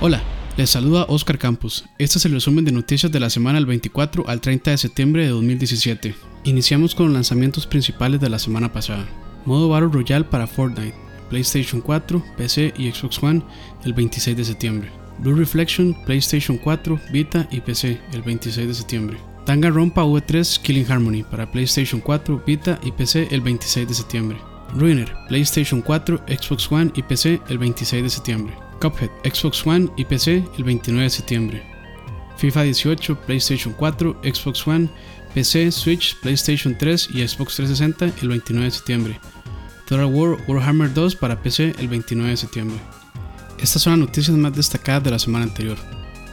[0.00, 0.22] Hola,
[0.56, 1.84] les saluda Oscar Campos.
[1.98, 5.24] Este es el resumen de noticias de la semana del 24 al 30 de septiembre
[5.24, 6.14] de 2017.
[6.44, 9.08] Iniciamos con los lanzamientos principales de la semana pasada.
[9.44, 10.94] Modo Battle Royale para Fortnite,
[11.30, 13.42] PlayStation 4, PC y Xbox One
[13.84, 14.88] el 26 de septiembre.
[15.18, 19.18] Blue Reflection, PlayStation 4, Vita y PC el 26 de septiembre.
[19.46, 24.38] Danganronpa V3 Killing Harmony para PlayStation 4, Vita y PC el 26 de septiembre.
[24.74, 28.67] Ruiner, PlayStation 4, Xbox One y PC el 26 de septiembre.
[28.80, 31.62] Cuphead, Xbox One y PC el 29 de septiembre.
[32.36, 34.88] FIFA 18, PlayStation 4, Xbox One,
[35.34, 39.20] PC, Switch, PlayStation 3 y Xbox 360 el 29 de septiembre.
[39.88, 42.78] Total War Warhammer 2 para PC el 29 de septiembre.
[43.60, 45.78] Estas son las noticias más destacadas de la semana anterior.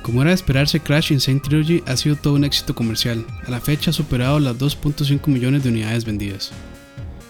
[0.03, 3.25] Como era de esperarse, Crash Insane Trilogy ha sido todo un éxito comercial.
[3.47, 6.51] A la fecha ha superado las 2.5 millones de unidades vendidas.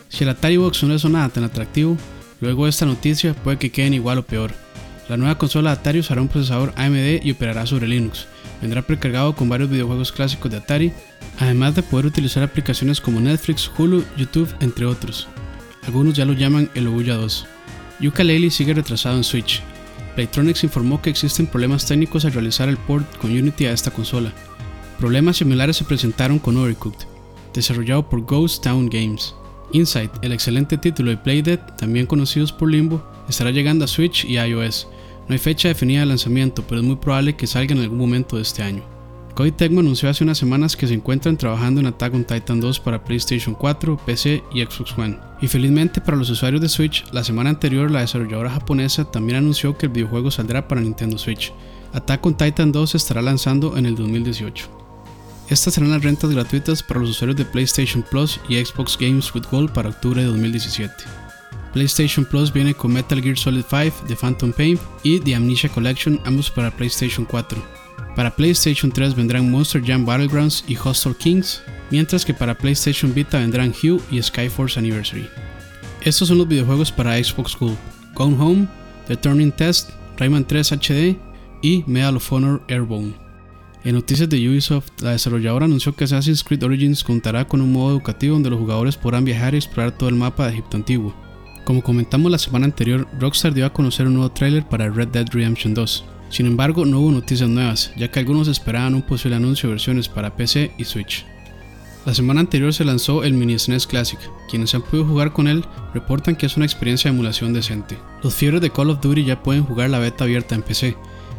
[0.09, 1.97] Si el Atari Box no es nada tan atractivo,
[2.41, 4.64] luego de esta noticia puede que queden igual o peor.
[5.08, 8.25] La nueva consola Atari usará un procesador AMD y operará sobre Linux.
[8.61, 10.94] Vendrá precargado con varios videojuegos clásicos de Atari,
[11.39, 15.28] además de poder utilizar aplicaciones como Netflix, Hulu, YouTube, entre otros.
[15.86, 17.45] Algunos ya lo llaman el Ouya 2.
[18.00, 19.62] Yooka-Laylee sigue retrasado en Switch.
[20.16, 24.34] Playtronics informó que existen problemas técnicos al realizar el port con Unity a esta consola.
[25.00, 27.06] Problemas similares se presentaron con Overcooked,
[27.53, 29.36] desarrollado por Ghost Town Games.
[29.72, 34.38] Insight, el excelente título de Playdead, también conocidos por Limbo, estará llegando a Switch y
[34.38, 34.88] iOS.
[35.28, 38.36] No hay fecha definida de lanzamiento, pero es muy probable que salga en algún momento
[38.36, 38.84] de este año.
[39.36, 42.80] Koei Tecmo anunció hace unas semanas que se encuentran trabajando en Attack on Titan 2
[42.80, 45.18] para PlayStation 4, PC y Xbox One.
[45.42, 49.78] Y felizmente para los usuarios de Switch, la semana anterior la desarrolladora japonesa también anunció
[49.78, 51.52] que el videojuego saldrá para Nintendo Switch.
[51.92, 54.70] Attack on Titan 2 se estará lanzando en el 2018.
[55.50, 59.44] Estas serán las rentas gratuitas para los usuarios de PlayStation Plus y Xbox Games with
[59.52, 61.25] Gold para octubre de 2017.
[61.76, 66.22] PlayStation Plus viene con Metal Gear Solid 5, The Phantom Pain y The Amnesia Collection,
[66.23, 67.62] ambos para PlayStation 4.
[68.16, 73.40] Para PlayStation 3 vendrán Monster Jam Battlegrounds y Hostile Kings, mientras que para PlayStation Vita
[73.40, 75.28] vendrán Hue y Skyforce Anniversary.
[76.02, 77.78] Estos son los videojuegos para Xbox Gold:
[78.14, 78.68] Gone Home,
[79.09, 81.18] The Turning Test, Rayman 3 HD
[81.62, 83.14] y Medal of Honor Airborne.
[83.84, 87.91] En noticias de Ubisoft, la desarrolladora anunció que Assassin's Creed Origins contará con un modo
[87.91, 91.25] educativo donde los jugadores podrán viajar y explorar todo el mapa de Egipto antiguo.
[91.66, 95.26] Como comentamos la semana anterior, Rockstar dio a conocer un nuevo tráiler para Red Dead
[95.31, 96.06] Redemption 2.
[96.30, 100.08] Sin embargo, no hubo noticias nuevas, ya que algunos esperaban un posible anuncio de versiones
[100.08, 101.26] para PC y Switch.
[102.06, 104.20] La semana anterior se lanzó el Mini SNES Classic.
[104.48, 107.97] Quienes han podido jugar con él reportan que es una experiencia de emulación decente.
[108.22, 110.96] Los fiebres de Call of Duty ya pueden jugar la beta abierta en PC.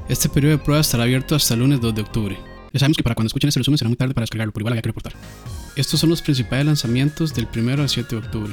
[0.09, 2.37] Este periodo de prueba estará abierto hasta el lunes 2 de octubre.
[2.73, 4.75] Ya sabemos que para cuando escuchen este resumen será muy tarde para descargarlo, pero igual
[4.75, 5.13] hay que reportar.
[5.77, 8.53] Estos son los principales lanzamientos del 1 al 7 de octubre.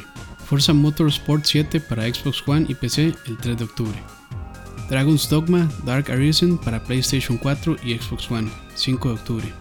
[0.53, 3.97] Forza Motorsport 7 para Xbox One y PC el 3 de octubre.
[4.88, 9.53] Dragon's Dogma Dark Arisen para PlayStation 4 y Xbox One 5 de octubre.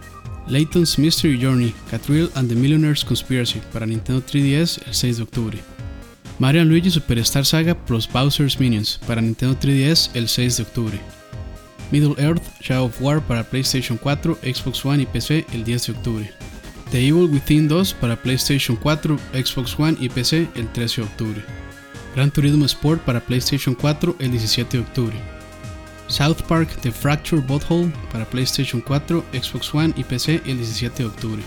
[0.47, 5.59] Layton's Mystery Journey Catriel and the Millionaire's Conspiracy para Nintendo 3DS el 6 de octubre.
[6.37, 11.01] Mario Luigi Superstar Saga plus Bowser's Minions para Nintendo 3DS el 6 de octubre.
[11.89, 15.93] Middle Earth Shadow of War para PlayStation 4, Xbox One y PC el 10 de
[15.93, 16.52] octubre.
[16.93, 21.43] The Evil Within 2 para PlayStation 4, Xbox One y PC el 13 de octubre.
[22.15, 25.15] Gran Turismo Sport para PlayStation 4 el 17 de octubre.
[26.07, 31.09] South Park The Fracture Butthole para PlayStation 4, Xbox One y PC el 17 de
[31.09, 31.41] octubre.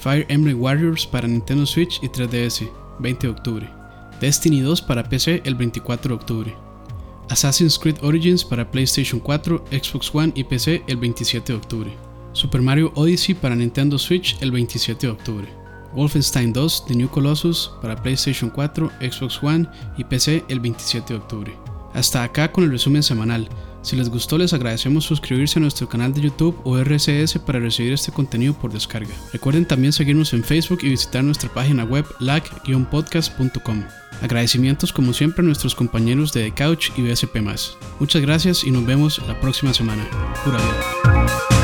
[0.00, 2.66] Fire Emblem Warriors para Nintendo Switch y 3DS,
[3.00, 3.70] 20 de octubre.
[4.18, 6.56] Destiny 2 para PC el 24 de octubre.
[7.28, 12.09] Assassin's Creed Origins para PlayStation 4, Xbox One y PC el 27 de octubre.
[12.40, 15.46] Super Mario Odyssey para Nintendo Switch el 27 de octubre.
[15.94, 19.68] Wolfenstein 2 The New Colossus para PlayStation 4, Xbox One
[19.98, 21.52] y PC el 27 de octubre.
[21.92, 23.46] Hasta acá con el resumen semanal.
[23.82, 27.92] Si les gustó les agradecemos suscribirse a nuestro canal de YouTube o RCS para recibir
[27.92, 29.14] este contenido por descarga.
[29.34, 33.82] Recuerden también seguirnos en Facebook y visitar nuestra página web lag-podcast.com.
[34.22, 37.36] Agradecimientos como siempre a nuestros compañeros de The Couch y BSP+.
[37.98, 40.08] Muchas gracias y nos vemos la próxima semana.
[40.46, 41.59] Vida.